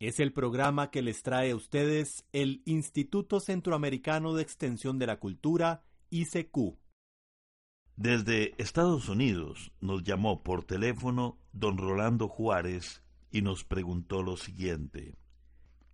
[0.00, 5.18] Es el programa que les trae a ustedes el Instituto Centroamericano de Extensión de la
[5.18, 6.78] Cultura, ICQ.
[7.96, 15.16] Desde Estados Unidos nos llamó por teléfono don Rolando Juárez y nos preguntó lo siguiente.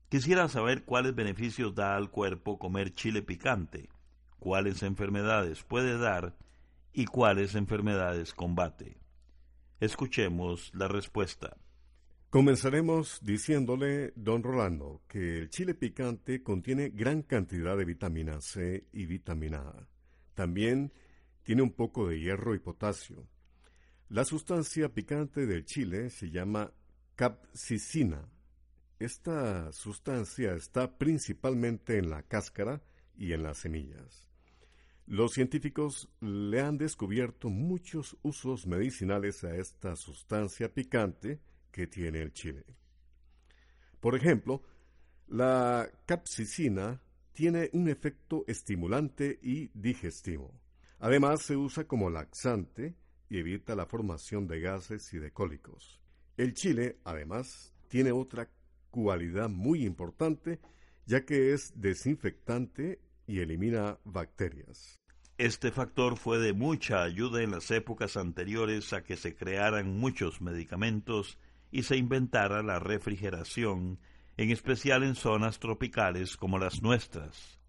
[0.09, 3.89] Quisiera saber cuáles beneficios da al cuerpo comer chile picante,
[4.39, 6.37] cuáles enfermedades puede dar
[6.93, 9.01] y cuáles enfermedades combate.
[9.81, 11.57] Escuchemos la respuesta.
[12.31, 19.07] Comenzaremos diciéndole, don Rolando, que el chile picante contiene gran cantidad de vitamina C y
[19.07, 19.89] vitamina A.
[20.35, 20.93] También
[21.45, 23.29] tiene un poco de hierro y potasio.
[24.09, 26.73] La sustancia picante del chile se llama
[27.15, 28.29] capsicina.
[28.99, 32.83] Esta sustancia está principalmente en la cáscara
[33.17, 34.27] y en las semillas.
[35.07, 41.41] Los científicos le han descubierto muchos usos medicinales a esta sustancia picante
[41.76, 42.64] que tiene el chile.
[44.00, 44.62] Por ejemplo,
[45.28, 47.03] la capsicina
[47.34, 50.59] tiene un efecto estimulante y digestivo.
[51.00, 52.94] Además, se usa como laxante
[53.28, 56.00] y evita la formación de gases y de cólicos.
[56.38, 58.48] El chile, además, tiene otra
[58.91, 60.60] cualidad muy importante,
[61.04, 64.97] ya que es desinfectante y elimina bacterias.
[65.37, 70.41] Este factor fue de mucha ayuda en las épocas anteriores a que se crearan muchos
[70.41, 71.38] medicamentos
[71.71, 73.99] y se inventara la refrigeración,
[74.37, 77.60] en especial en zonas tropicales como las nuestras.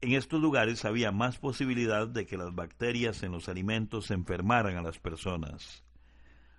[0.00, 4.82] En estos lugares había más posibilidad de que las bacterias en los alimentos enfermaran a
[4.82, 5.84] las personas.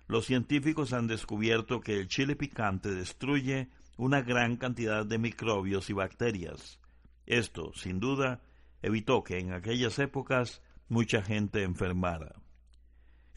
[0.08, 5.92] Los científicos han descubierto que el chile picante destruye una gran cantidad de microbios y
[5.92, 6.80] bacterias.
[7.26, 8.40] Esto, sin duda,
[8.80, 12.34] evitó que en aquellas épocas mucha gente enfermara.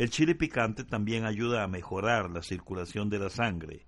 [0.01, 3.85] El chile picante también ayuda a mejorar la circulación de la sangre.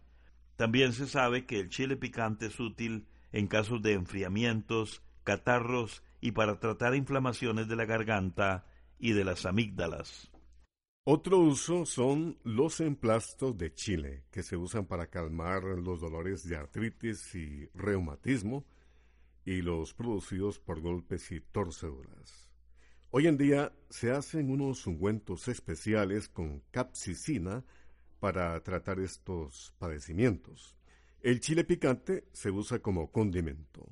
[0.58, 6.34] También se sabe que el chile picante es útil en casos de enfriamientos, catarros y
[6.34, 8.68] para tratar inflamaciones de la garganta
[9.00, 10.30] y de las amígdalas.
[11.04, 16.58] Otro uso son los emplastos de chile, que se usan para calmar los dolores de
[16.58, 18.68] artritis y reumatismo
[19.46, 22.43] y los producidos por golpes y torceduras.
[23.16, 27.64] Hoy en día se hacen unos ungüentos especiales con capsicina
[28.20, 30.76] para tratar estos padecimientos.
[31.22, 33.88] El chile picante se usa como condimento.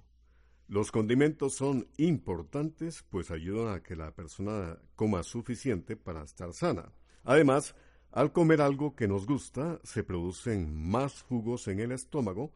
[0.67, 6.91] Los condimentos son importantes pues ayudan a que la persona coma suficiente para estar sana.
[7.23, 7.75] Además,
[8.09, 12.55] al comer algo que nos gusta, se producen más jugos en el estómago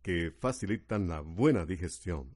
[0.00, 2.30] que facilitan la buena digestión.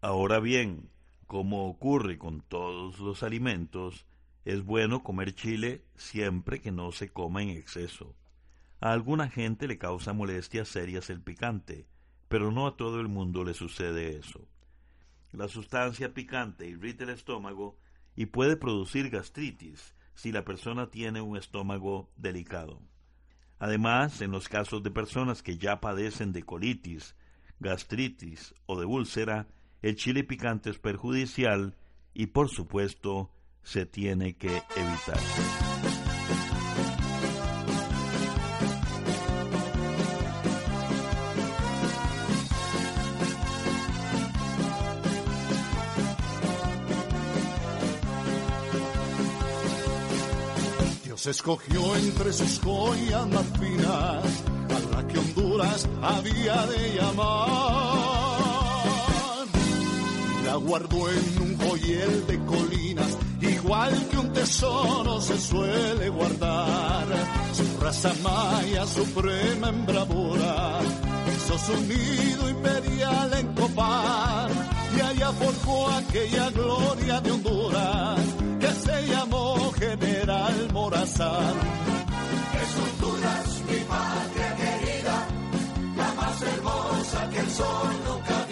[0.00, 0.90] Ahora bien,
[1.28, 4.06] como ocurre con todos los alimentos,
[4.46, 8.16] es bueno comer chile siempre que no se coma en exceso.
[8.80, 11.86] A alguna gente le causa molestias serias el picante,
[12.28, 14.48] pero no a todo el mundo le sucede eso.
[15.32, 17.76] La sustancia picante irrita el estómago
[18.16, 22.80] y puede producir gastritis si la persona tiene un estómago delicado.
[23.58, 27.16] Además, en los casos de personas que ya padecen de colitis,
[27.60, 29.46] gastritis o de úlcera,
[29.82, 31.76] el chile picante es perjudicial
[32.14, 33.30] y por supuesto
[33.62, 35.18] se tiene que evitar.
[51.04, 57.87] Dios escogió entre sus joyas más finas a la que Honduras había de llamar
[60.60, 67.06] guardó en un joyel de colinas, igual que un tesoro se suele guardar.
[67.52, 70.80] Su raza maya suprema en bravura,
[71.36, 74.50] hizo su nido imperial en Copán,
[74.96, 78.20] y allá forjó aquella gloria de Honduras,
[78.60, 81.54] que se llamó General Morazán.
[82.60, 85.26] Es Honduras, mi patria querida,
[85.96, 88.47] la más hermosa que el sol nunca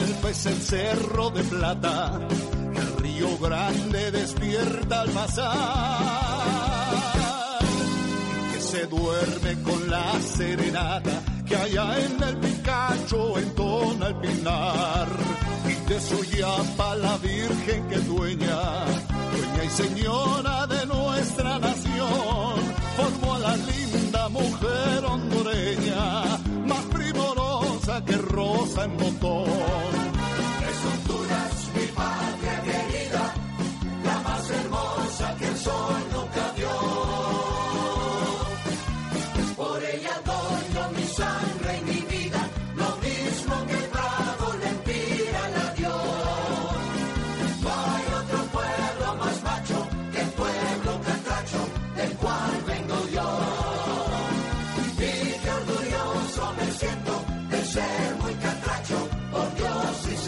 [0.00, 2.18] Usigalpa es el cerro de plata,
[2.74, 5.98] el río grande despierta al pasar,
[8.52, 15.08] que se duerme con la serenata que allá en el Picacho entona el pinar,
[15.66, 18.86] y de su yapa la virgen que dueña,
[19.32, 22.54] dueña y señora de nuestra nación,
[22.96, 25.89] formó a la linda mujer hondureña
[28.04, 29.46] que rosa en motor.
[30.68, 33.34] Es Honduras, mi patria querida,
[34.04, 36.09] la más hermosa que el sol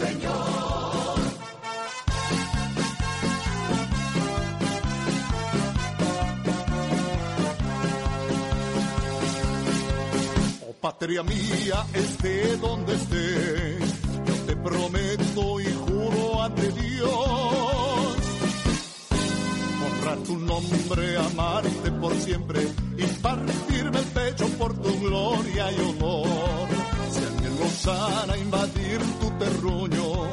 [0.05, 0.73] Oh
[10.81, 13.77] patria mía, esté donde esté,
[14.25, 18.17] yo te prometo y juro ante Dios.
[19.85, 22.67] Honrar tu nombre, amarte por siempre
[22.97, 26.52] y partirme el pecho por tu gloria y honor
[27.87, 30.27] a invadir tu terruño,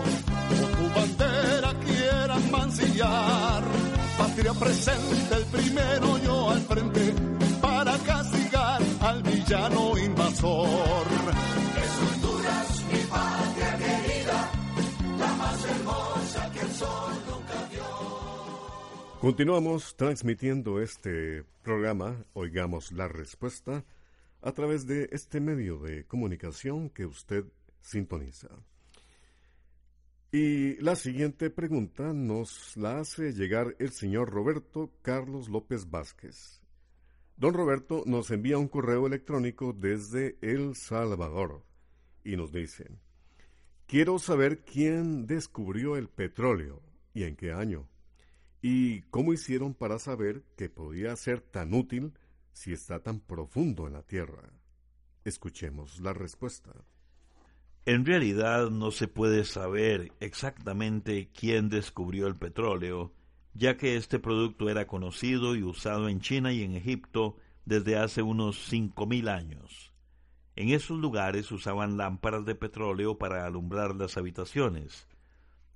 [0.76, 3.62] tu bandera quieran mancillar.
[4.18, 7.14] Patria presente, el primero yo al frente,
[7.60, 11.06] para castigar al villano invasor.
[11.82, 14.50] Es mi patria querida,
[15.18, 19.20] la más hermosa que el sol nunca vio.
[19.20, 23.84] Continuamos transmitiendo este programa, oigamos la respuesta
[24.42, 27.44] a través de este medio de comunicación que usted
[27.80, 28.48] sintoniza.
[30.32, 36.60] Y la siguiente pregunta nos la hace llegar el señor Roberto Carlos López Vázquez.
[37.36, 41.64] Don Roberto nos envía un correo electrónico desde El Salvador
[42.22, 42.90] y nos dice,
[43.86, 46.82] quiero saber quién descubrió el petróleo
[47.12, 47.88] y en qué año,
[48.62, 52.12] y cómo hicieron para saber que podía ser tan útil
[52.52, 54.50] si está tan profundo en la tierra?
[55.24, 56.72] Escuchemos la respuesta.
[57.86, 63.12] En realidad no se puede saber exactamente quién descubrió el petróleo,
[63.54, 68.22] ya que este producto era conocido y usado en China y en Egipto desde hace
[68.22, 69.92] unos cinco mil años.
[70.56, 75.08] En esos lugares usaban lámparas de petróleo para alumbrar las habitaciones.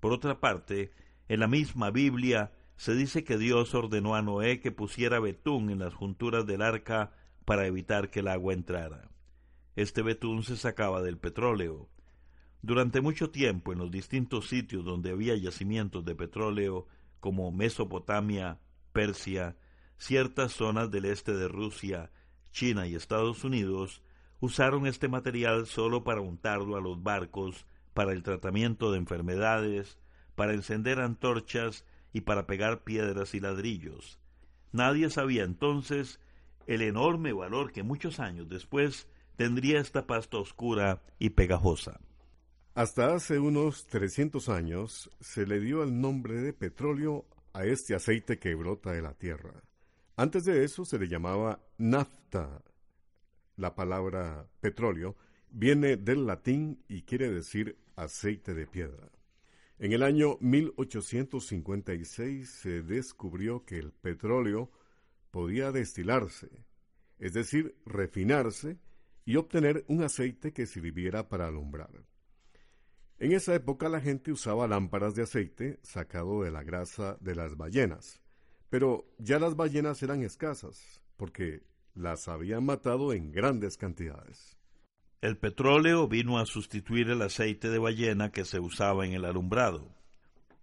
[0.01, 0.93] Por otra parte,
[1.29, 5.79] en la misma Biblia se dice que Dios ordenó a Noé que pusiera betún en
[5.79, 7.13] las junturas del arca
[7.45, 9.09] para evitar que el agua entrara.
[9.77, 11.89] Este betún se sacaba del petróleo.
[12.63, 16.87] Durante mucho tiempo en los distintos sitios donde había yacimientos de petróleo,
[17.21, 18.59] como Mesopotamia,
[18.93, 19.57] Persia,
[19.99, 22.11] ciertas zonas del este de Rusia,
[22.53, 24.03] China y Estados Unidos,
[24.41, 29.99] usaron este material solo para untarlo a los barcos, para el tratamiento de enfermedades,
[30.35, 34.19] para encender antorchas y para pegar piedras y ladrillos.
[34.73, 36.21] Nadie sabía entonces
[36.67, 42.01] el enorme valor que muchos años después tendría esta pasta oscura y pegajosa.
[42.75, 48.39] Hasta hace unos 300 años se le dio el nombre de petróleo a este aceite
[48.39, 49.63] que brota de la tierra.
[50.17, 52.63] Antes de eso se le llamaba nafta.
[53.57, 55.17] La palabra petróleo
[55.51, 59.09] viene del latín y quiere decir aceite de piedra.
[59.79, 64.71] En el año 1856 se descubrió que el petróleo
[65.31, 66.49] podía destilarse,
[67.19, 68.79] es decir, refinarse
[69.25, 72.05] y obtener un aceite que sirviera para alumbrar.
[73.19, 77.57] En esa época la gente usaba lámparas de aceite sacado de la grasa de las
[77.57, 78.21] ballenas,
[78.71, 81.63] pero ya las ballenas eran escasas, porque
[81.95, 84.57] las habían matado en grandes cantidades.
[85.25, 89.89] El petróleo vino a sustituir el aceite de ballena que se usaba en el alumbrado.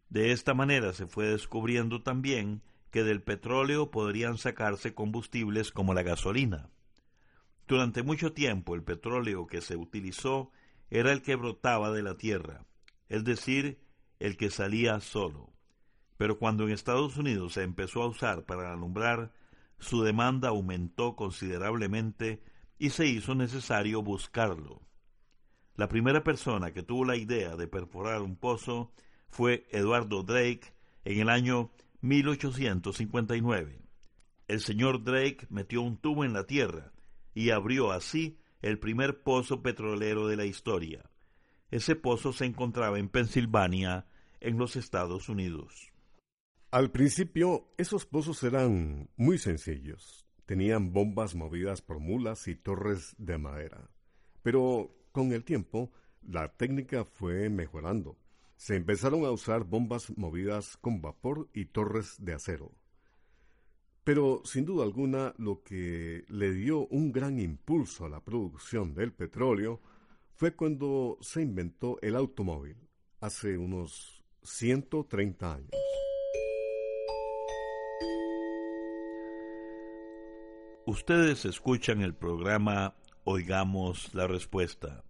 [0.10, 6.04] De esta manera se fue descubriendo también que del petróleo podrían sacarse combustibles como la
[6.04, 6.70] gasolina.
[7.68, 10.52] Durante mucho tiempo el petróleo que se utilizó
[10.92, 12.64] era el que brotaba de la tierra,
[13.10, 13.80] es decir,
[14.20, 15.50] el que salía solo.
[16.18, 19.34] Pero cuando en Estados Unidos se empezó a usar para alumbrar,
[19.80, 22.44] su demanda aumentó considerablemente
[22.82, 24.82] y se hizo necesario buscarlo.
[25.76, 28.92] La primera persona que tuvo la idea de perforar un pozo
[29.30, 30.74] fue Eduardo Drake
[31.06, 31.70] en el año
[32.02, 33.84] 1859.
[34.48, 36.92] El señor Drake metió un tubo en la tierra
[37.36, 41.08] y abrió así el primer pozo petrolero de la historia.
[41.70, 44.08] Ese pozo se encontraba en Pensilvania,
[44.40, 45.92] en los Estados Unidos.
[46.72, 50.26] Al principio, esos pozos eran muy sencillos.
[50.52, 53.90] Tenían bombas movidas por mulas y torres de madera.
[54.44, 55.94] Pero con el tiempo,
[56.28, 58.18] la técnica fue mejorando.
[58.58, 62.74] Se empezaron a usar bombas movidas con vapor y torres de acero.
[64.04, 69.14] Pero sin duda alguna lo que le dio un gran impulso a la producción del
[69.14, 69.80] petróleo
[70.36, 72.76] fue cuando se inventó el automóvil,
[73.22, 75.81] hace unos 130 años.
[80.88, 85.04] Ustedes escuchan el programa Oigamos la Respuesta.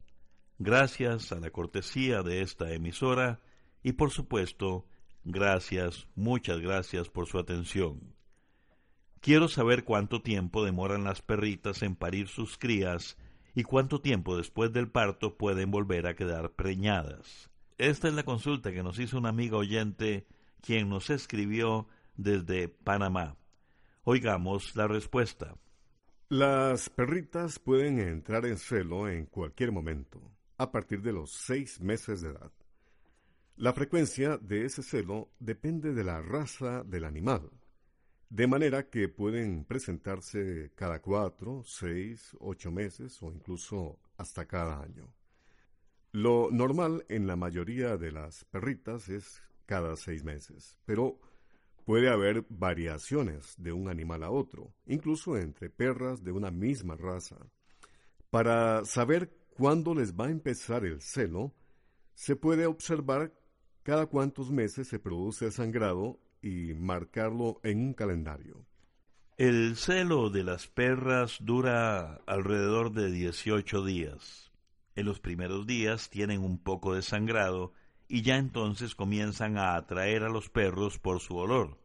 [0.59, 3.39] Gracias a la cortesía de esta emisora
[3.81, 4.85] y por supuesto,
[5.23, 8.13] gracias, muchas gracias por su atención.
[9.21, 13.17] Quiero saber cuánto tiempo demoran las perritas en parir sus crías
[13.55, 17.49] y cuánto tiempo después del parto pueden volver a quedar preñadas.
[17.77, 20.27] Esta es la consulta que nos hizo una amiga oyente
[20.59, 21.87] quien nos escribió
[22.17, 23.37] desde Panamá.
[24.03, 25.55] Oigamos la respuesta.
[26.29, 30.21] Las perritas pueden entrar en celo en cualquier momento,
[30.57, 32.51] a partir de los seis meses de edad.
[33.57, 37.49] La frecuencia de ese celo depende de la raza del animal
[38.31, 45.13] de manera que pueden presentarse cada cuatro, seis, ocho meses o incluso hasta cada año.
[46.13, 51.19] Lo normal en la mayoría de las perritas es cada seis meses, pero
[51.81, 57.37] puede haber variaciones de un animal a otro, incluso entre perras de una misma raza.
[58.29, 61.53] Para saber cuándo les va a empezar el celo,
[62.13, 63.33] se puede observar
[63.83, 68.65] cada cuántos meses se produce sangrado y marcarlo en un calendario.
[69.37, 74.51] El celo de las perras dura alrededor de 18 días.
[74.95, 77.73] En los primeros días tienen un poco de sangrado
[78.11, 81.79] y ya entonces comienzan a atraer a los perros por su olor.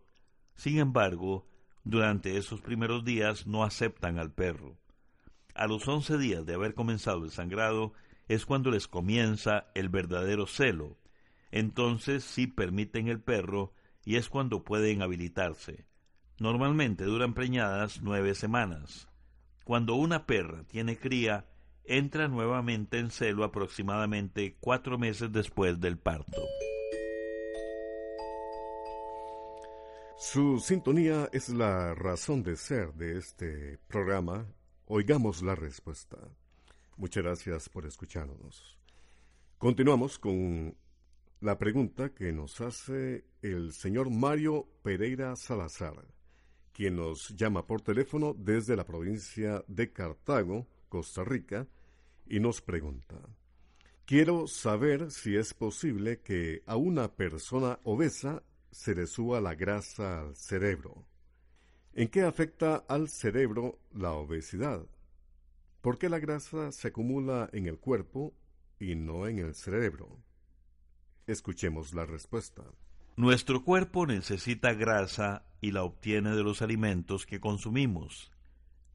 [0.56, 1.46] Sin embargo,
[1.84, 4.76] durante esos primeros días no aceptan al perro.
[5.54, 7.92] A los once días de haber comenzado el sangrado
[8.26, 10.98] es cuando les comienza el verdadero celo.
[11.52, 13.72] Entonces sí permiten el perro
[14.04, 15.86] y es cuando pueden habilitarse.
[16.40, 19.06] Normalmente duran preñadas nueve semanas.
[19.62, 21.46] Cuando una perra tiene cría,
[21.88, 26.42] entra nuevamente en celo aproximadamente cuatro meses después del parto.
[30.18, 34.46] Su sintonía es la razón de ser de este programa.
[34.86, 36.16] Oigamos la respuesta.
[36.96, 38.78] Muchas gracias por escucharnos.
[39.58, 40.74] Continuamos con
[41.40, 46.06] la pregunta que nos hace el señor Mario Pereira Salazar,
[46.72, 51.66] quien nos llama por teléfono desde la provincia de Cartago, Costa Rica,
[52.26, 53.16] y nos pregunta,
[54.04, 60.20] quiero saber si es posible que a una persona obesa se le suba la grasa
[60.20, 61.06] al cerebro.
[61.94, 64.86] ¿En qué afecta al cerebro la obesidad?
[65.80, 68.34] ¿Por qué la grasa se acumula en el cuerpo
[68.78, 70.18] y no en el cerebro?
[71.26, 72.64] Escuchemos la respuesta.
[73.16, 78.30] Nuestro cuerpo necesita grasa y la obtiene de los alimentos que consumimos.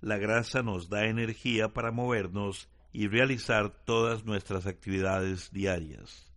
[0.01, 6.31] La grasa nos da energía para movernos y realizar todas nuestras actividades diarias.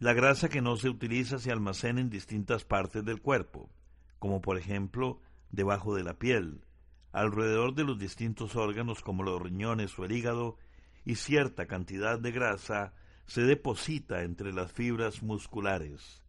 [0.00, 3.70] La grasa que no se utiliza se almacena en distintas partes del cuerpo,
[4.18, 5.20] como por ejemplo
[5.50, 6.64] debajo de la piel,
[7.12, 10.58] alrededor de los distintos órganos como los riñones o el hígado,
[11.04, 12.92] y cierta cantidad de grasa
[13.26, 16.24] se deposita entre las fibras musculares.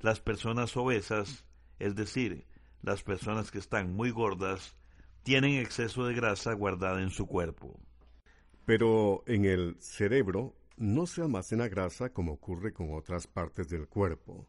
[0.00, 1.44] Las personas obesas,
[1.78, 2.46] es decir,
[2.82, 4.74] las personas que están muy gordas,
[5.22, 7.78] tienen exceso de grasa guardada en su cuerpo.
[8.64, 14.48] Pero en el cerebro no se almacena grasa como ocurre con otras partes del cuerpo,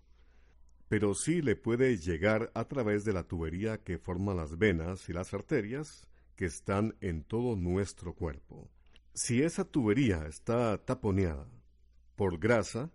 [0.87, 5.13] pero sí le puede llegar a través de la tubería que forman las venas y
[5.13, 8.69] las arterias que están en todo nuestro cuerpo.
[9.13, 11.47] Si esa tubería está taponeada
[12.15, 12.89] por grasa,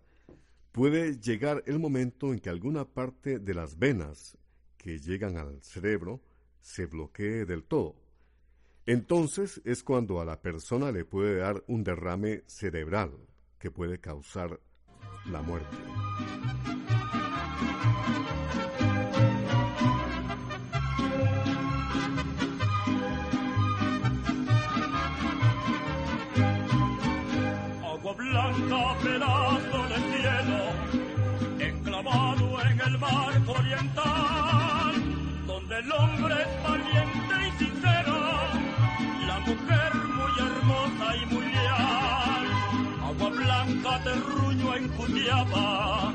[0.71, 4.37] puede llegar el momento en que alguna parte de las venas
[4.77, 6.21] que llegan al cerebro
[6.61, 7.95] se bloquee del todo.
[8.85, 13.11] Entonces es cuando a la persona le puede dar un derrame cerebral
[13.59, 14.59] que puede causar
[15.25, 15.75] la muerte.
[27.83, 30.59] Agua blanca, pedazo de cielo,
[31.59, 34.16] enclavado en el mar oriental,
[35.79, 38.17] el hombre es valiente y sincero,
[39.27, 42.45] la mujer muy hermosa y muy leal.
[43.05, 46.13] Agua blanca, terruño en Cutiapa,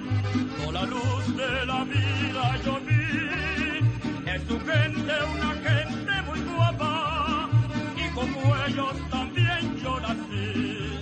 [0.64, 7.48] con la luz de la vida yo vi, es su gente una gente muy guapa,
[7.96, 10.98] y como ellos también yo nací.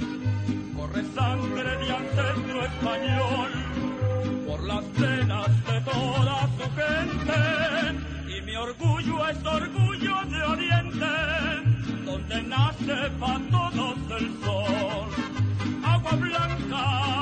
[0.77, 3.51] Corre sangre de ancestro español
[4.47, 8.10] por las venas de toda su gente
[8.51, 11.07] mi orgullo es orgullo de Oriente
[12.05, 15.09] donde nace para todos el sol.
[15.85, 17.20] Agua blanca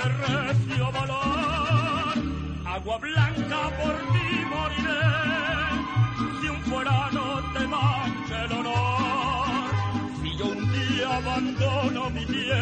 [0.00, 2.14] de recio valor.
[2.66, 5.06] Agua blanca por ti moriré.
[6.40, 9.70] Si un fuerano te mancha el honor.
[10.22, 12.59] Si yo un día abandono mi tierra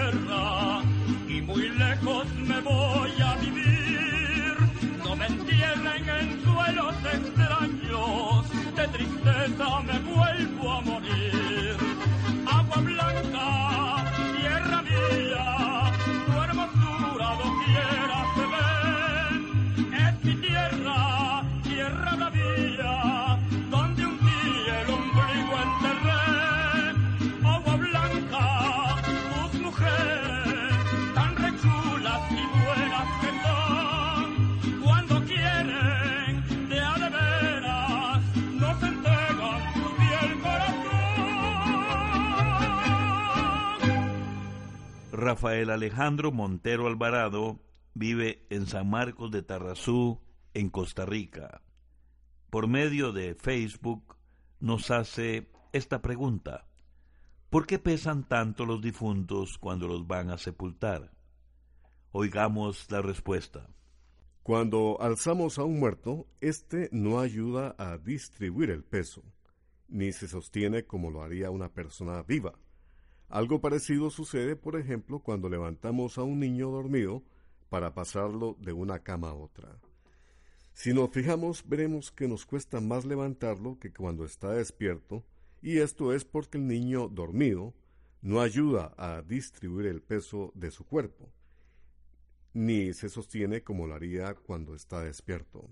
[45.29, 47.61] Rafael Alejandro Montero Alvarado
[47.93, 50.23] vive en San Marcos de Tarrazú,
[50.55, 51.61] en Costa Rica.
[52.49, 54.17] Por medio de Facebook
[54.59, 56.67] nos hace esta pregunta.
[57.51, 61.13] ¿Por qué pesan tanto los difuntos cuando los van a sepultar?
[62.13, 63.69] Oigamos la respuesta.
[64.43, 69.23] Cuando alzamos a un muerto, éste no ayuda a distribuir el peso,
[69.89, 72.55] ni se sostiene como lo haría una persona viva.
[73.29, 77.23] Algo parecido sucede, por ejemplo, cuando levantamos a un niño dormido
[77.69, 79.79] para pasarlo de una cama a otra.
[80.73, 85.25] Si nos fijamos, veremos que nos cuesta más levantarlo que cuando está despierto,
[85.61, 87.75] y esto es porque el niño dormido
[88.23, 91.29] no ayuda a distribuir el peso de su cuerpo,
[92.55, 95.69] ni se sostiene como lo haría cuando está despierto.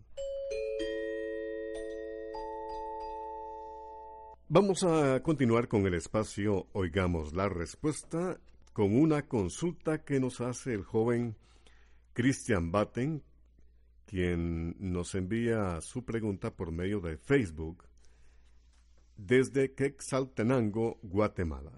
[4.49, 8.39] Vamos a continuar con el espacio Oigamos la Respuesta
[8.73, 11.37] con una consulta que nos hace el joven
[12.13, 13.25] Christian Batten,
[14.05, 17.89] quien nos envía su pregunta por medio de Facebook
[19.17, 21.73] desde Quetzaltenango, Guatemala,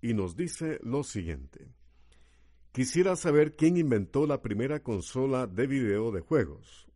[0.00, 1.68] y nos dice lo siguiente.
[2.72, 6.88] Quisiera saber quién inventó la primera consola de video de juegos.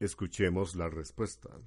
[0.00, 1.60] Escuchemos la respuesta.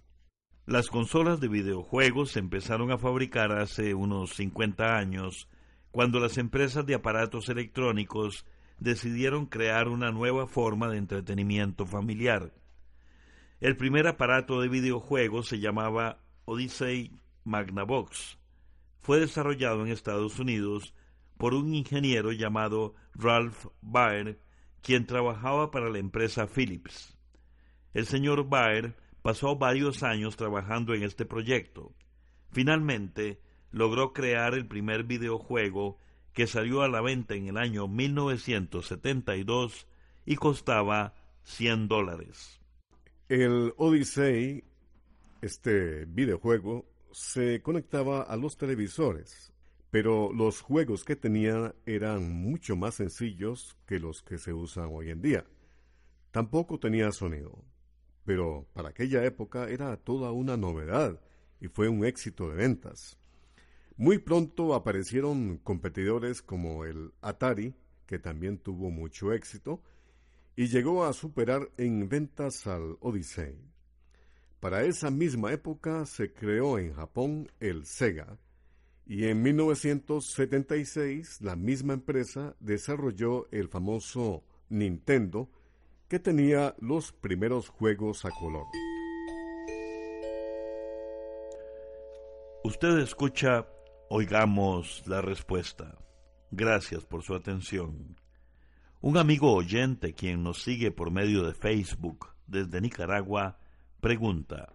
[0.67, 5.47] Las consolas de videojuegos se empezaron a fabricar hace unos 50 años
[5.91, 8.45] cuando las empresas de aparatos electrónicos
[8.77, 12.51] decidieron crear una nueva forma de entretenimiento familiar.
[13.61, 17.13] El primer aparato de videojuegos se llamaba Odyssey
[17.45, 18.37] Magnavox.
[18.99, 20.93] Fue desarrollado en Estados Unidos
[21.37, 24.41] por un ingeniero llamado Ralph Baer,
[24.81, 27.17] quien trabajaba para la empresa Philips.
[27.93, 28.97] El señor Baer
[29.27, 31.93] pasó varios años trabajando en este proyecto.
[32.49, 35.97] Finalmente, logró crear el primer videojuego
[36.31, 39.85] que salió a la venta en el año 1972
[40.25, 41.13] y costaba
[41.43, 42.61] 100 dólares.
[43.27, 44.63] El Odyssey,
[45.41, 49.51] este videojuego, se conectaba a los televisores,
[49.91, 55.09] pero los juegos que tenía eran mucho más sencillos que los que se usan hoy
[55.09, 55.43] en día.
[56.31, 57.61] Tampoco tenía sonido,
[58.27, 61.21] pero para aquella época era toda una novedad
[61.61, 63.17] y fue un éxito de ventas.
[63.95, 67.73] Muy pronto aparecieron competidores como el Atari,
[68.05, 69.81] que también tuvo mucho éxito,
[70.57, 73.55] y llegó a superar en ventas al Odyssey.
[74.59, 78.37] Para esa misma época se creó en Japón el Sega,
[79.05, 85.49] y en 1976 la misma empresa desarrolló el famoso Nintendo,
[86.07, 88.65] que tenía los primeros juegos a color.
[92.63, 93.67] Usted escucha
[94.09, 95.97] Oigamos la respuesta.
[96.51, 98.15] Gracias por su atención.
[99.01, 103.59] Un amigo oyente quien nos sigue por medio de Facebook desde Nicaragua
[103.99, 104.73] pregunta,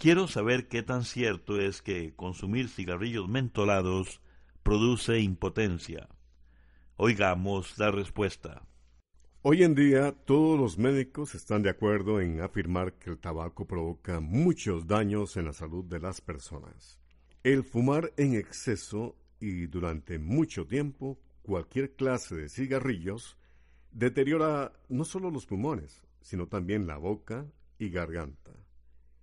[0.00, 4.22] Quiero saber qué tan cierto es que consumir cigarrillos mentolados
[4.62, 6.08] produce impotencia.
[6.96, 8.62] Oigamos la respuesta.
[9.42, 14.20] Hoy en día todos los médicos están de acuerdo en afirmar que el tabaco provoca
[14.20, 16.98] muchos daños en la salud de las personas.
[17.42, 23.38] El fumar en exceso y durante mucho tiempo cualquier clase de cigarrillos
[23.90, 27.46] deteriora no solo los pulmones, sino también la boca
[27.78, 28.52] y garganta,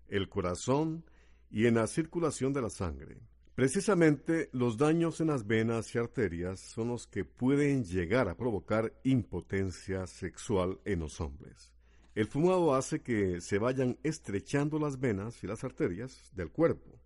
[0.08, 1.06] el corazón
[1.52, 3.20] y en la circulación de la sangre.
[3.58, 8.94] Precisamente los daños en las venas y arterias son los que pueden llegar a provocar
[9.04, 11.74] impotencia sexual en los hombres.
[12.16, 17.02] El fumado hace que se vayan estrechando las venas y las arterias del cuerpo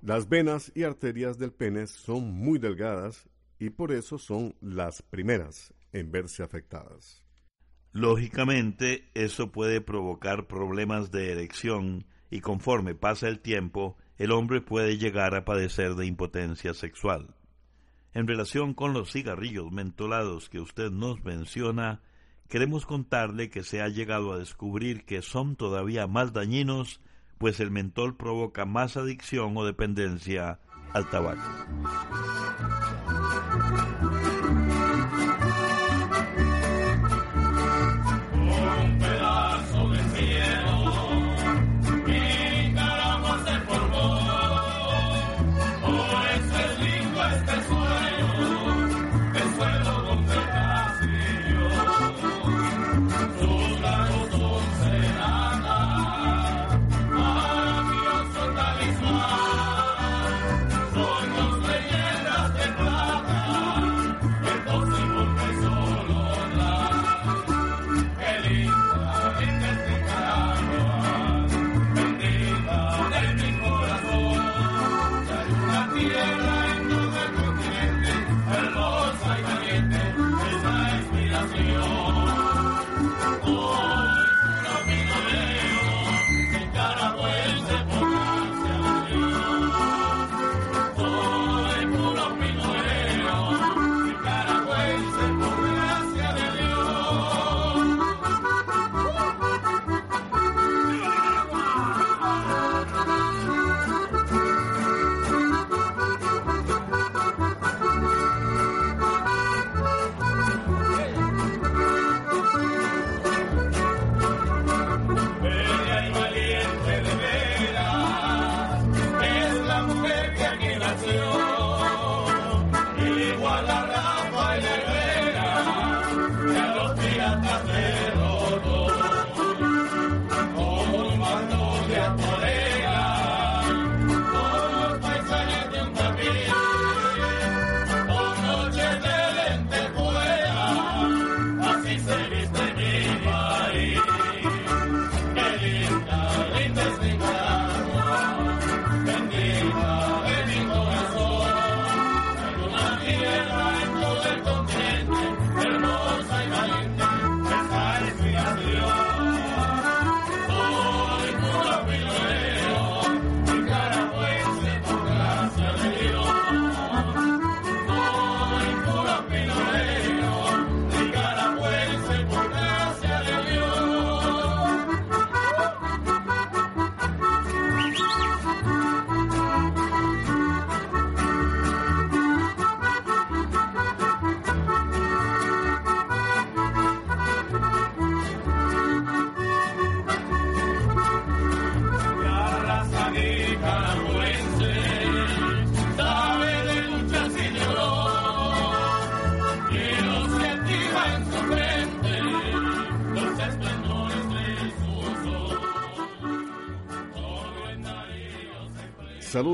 [0.00, 5.74] las venas y arterias del pene son muy delgadas y por eso son las primeras
[5.92, 7.24] en verse afectadas.
[7.90, 14.98] Lógicamente, eso puede provocar problemas de erección y conforme pasa el tiempo, el hombre puede
[14.98, 17.34] llegar a padecer de impotencia sexual.
[18.12, 22.00] En relación con los cigarrillos mentolados que usted nos menciona,
[22.48, 27.00] queremos contarle que se ha llegado a descubrir que son todavía más dañinos
[27.38, 30.58] pues el mentol provoca más adicción o dependencia
[30.92, 31.40] al tabaco.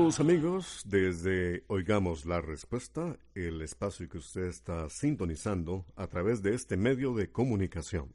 [0.05, 6.77] Amigos, desde Oigamos la Respuesta, el espacio que usted está sintonizando a través de este
[6.77, 8.13] medio de comunicación.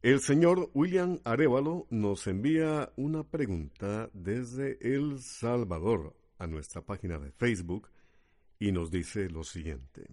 [0.00, 7.30] El señor William Arevalo nos envía una pregunta desde El Salvador a nuestra página de
[7.30, 7.90] Facebook
[8.58, 10.06] y nos dice lo siguiente.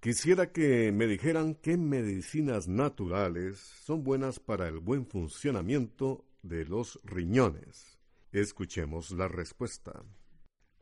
[0.00, 7.00] Quisiera que me dijeran qué medicinas naturales son buenas para el buen funcionamiento de los
[7.04, 7.93] riñones.
[8.34, 10.02] Escuchemos la respuesta.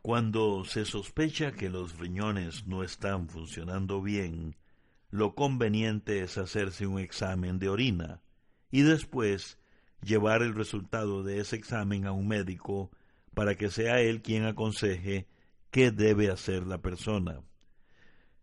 [0.00, 4.56] Cuando se sospecha que los riñones no están funcionando bien,
[5.10, 8.22] lo conveniente es hacerse un examen de orina
[8.70, 9.58] y después
[10.00, 12.90] llevar el resultado de ese examen a un médico
[13.34, 15.28] para que sea él quien aconseje
[15.70, 17.42] qué debe hacer la persona.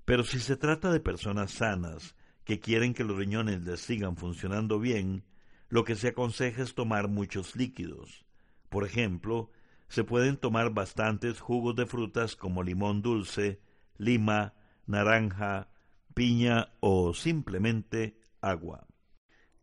[0.05, 4.79] Pero si se trata de personas sanas que quieren que los riñones les sigan funcionando
[4.79, 5.23] bien,
[5.67, 8.28] lo que se aconseja es tomar muchos líquidos.
[8.69, 9.51] Por ejemplo,
[9.87, 13.59] se pueden tomar bastantes jugos de frutas como limón dulce,
[13.97, 14.53] lima,
[14.85, 15.69] naranja,
[16.13, 18.87] piña o simplemente agua.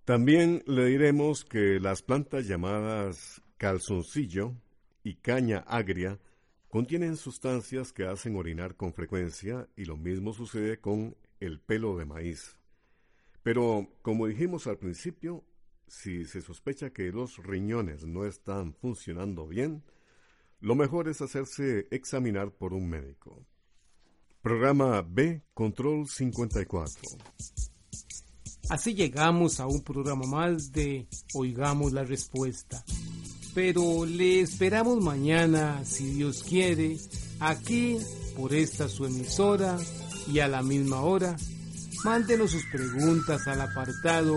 [0.05, 4.55] También le diremos que las plantas llamadas calzoncillo
[5.03, 6.19] y caña agria
[6.69, 12.05] contienen sustancias que hacen orinar con frecuencia y lo mismo sucede con el pelo de
[12.05, 12.57] maíz.
[13.43, 15.45] Pero, como dijimos al principio,
[15.87, 19.85] si se sospecha que los riñones no están funcionando bien,
[20.61, 23.47] lo mejor es hacerse examinar por un médico.
[24.43, 27.03] Programa B, Control 54.
[28.69, 32.85] Así llegamos a un programa más de Oigamos la Respuesta
[33.57, 36.99] pero le esperamos mañana, si Dios quiere,
[37.41, 37.97] aquí
[38.37, 39.79] por esta su emisora
[40.31, 41.37] y a la misma hora.
[42.05, 44.37] Mándenos sus preguntas al apartado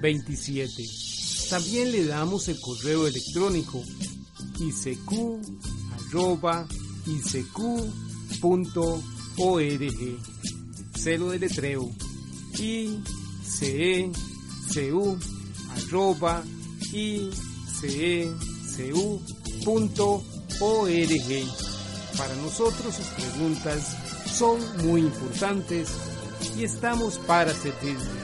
[0.00, 0.84] 27.
[1.50, 3.82] También le damos el correo electrónico
[4.60, 5.12] isq
[6.10, 6.66] arroba
[9.38, 9.90] org
[10.96, 11.90] Celo de letreo
[12.58, 12.98] e
[13.44, 14.24] cecu.org.
[22.16, 23.96] Para nosotros sus preguntas
[24.32, 25.88] son muy importantes
[26.56, 28.23] y estamos para servirle.